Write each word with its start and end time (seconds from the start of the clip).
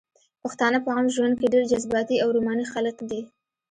پښتانه 0.43 0.77
په 0.85 0.89
عام 0.95 1.05
ژوند 1.15 1.33
کښې 1.39 1.47
ډېر 1.53 1.63
جذباتي 1.71 2.15
او 2.23 2.29
روماني 2.35 2.65
خلق 2.73 2.97
دي 3.09 3.21